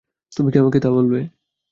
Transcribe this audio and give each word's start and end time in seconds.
তুমি 0.31 0.49
কি 0.51 0.57
আমাকে 0.59 0.79
তা 0.79 0.89
বলবে? 0.91 1.19